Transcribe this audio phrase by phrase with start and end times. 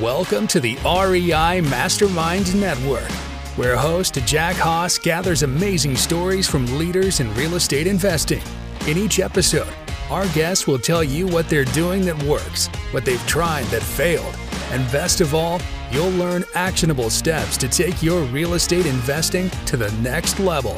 [0.00, 3.10] Welcome to the REI Mastermind Network,
[3.56, 8.42] where host Jack Hoss gathers amazing stories from leaders in real estate investing.
[8.88, 9.72] In each episode,
[10.10, 14.34] our guests will tell you what they're doing that works, what they've tried that failed,
[14.72, 15.60] and best of all,
[15.92, 20.76] you'll learn actionable steps to take your real estate investing to the next level.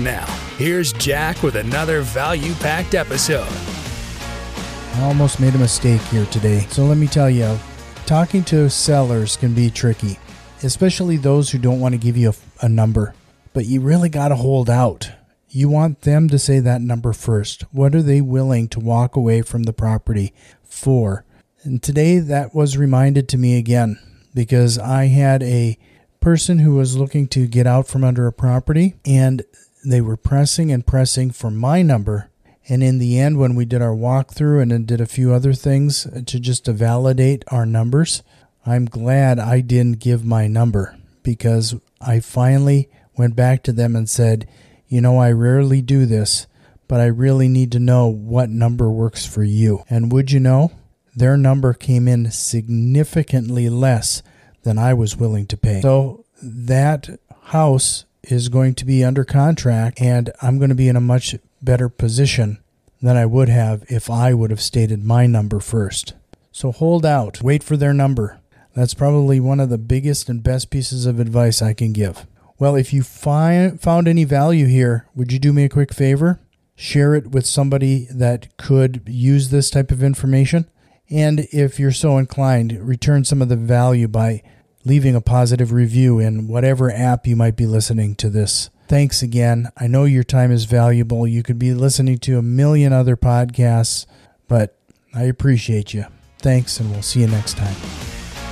[0.00, 0.24] Now,
[0.56, 3.52] here's Jack with another value packed episode.
[4.94, 6.60] I almost made a mistake here today.
[6.70, 7.58] So let me tell you,
[8.06, 10.16] talking to sellers can be tricky,
[10.62, 13.14] especially those who don't want to give you a, a number.
[13.52, 15.10] But you really got to hold out.
[15.48, 17.62] You want them to say that number first.
[17.72, 21.24] What are they willing to walk away from the property for?
[21.64, 23.98] And today that was reminded to me again
[24.34, 25.76] because I had a
[26.20, 29.42] person who was looking to get out from under a property and
[29.84, 32.30] they were pressing and pressing for my number
[32.68, 35.52] and in the end, when we did our walkthrough and then did a few other
[35.52, 38.22] things uh, to just to validate our numbers,
[38.64, 44.08] I'm glad I didn't give my number because I finally went back to them and
[44.08, 44.48] said,
[44.88, 46.46] you know, I rarely do this,
[46.88, 49.84] but I really need to know what number works for you.
[49.88, 50.72] And would you know,
[51.14, 54.22] their number came in significantly less
[54.62, 55.80] than I was willing to pay.
[55.80, 57.08] So that
[57.44, 61.36] house is going to be under contract and I'm going to be in a much
[61.66, 62.58] better position
[63.02, 66.14] than I would have if I would have stated my number first.
[66.50, 68.40] So hold out, wait for their number.
[68.74, 72.26] That's probably one of the biggest and best pieces of advice I can give.
[72.58, 76.40] Well, if you find, found any value here, would you do me a quick favor?
[76.74, 80.66] Share it with somebody that could use this type of information.
[81.10, 84.42] And if you're so inclined, return some of the value by
[84.84, 89.68] leaving a positive review in whatever app you might be listening to this Thanks again.
[89.76, 91.26] I know your time is valuable.
[91.26, 94.06] You could be listening to a million other podcasts,
[94.46, 94.78] but
[95.12, 96.04] I appreciate you.
[96.38, 97.74] Thanks, and we'll see you next time.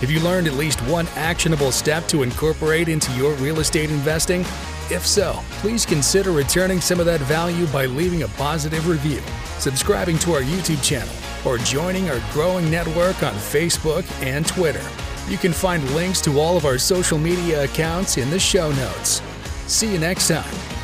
[0.00, 4.42] Have you learned at least one actionable step to incorporate into your real estate investing?
[4.88, 9.20] If so, please consider returning some of that value by leaving a positive review,
[9.58, 11.14] subscribing to our YouTube channel,
[11.44, 14.84] or joining our growing network on Facebook and Twitter.
[15.28, 19.22] You can find links to all of our social media accounts in the show notes.
[19.70, 20.79] See you next time.